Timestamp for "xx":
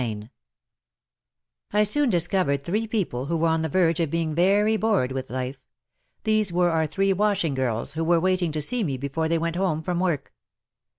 0.15-0.29